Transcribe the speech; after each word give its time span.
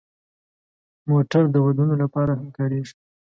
موټر 1.09 1.43
د 1.51 1.55
ودونو 1.65 1.95
لپاره 2.03 2.31
هم 2.39 2.47
کارېږي. 2.57 2.93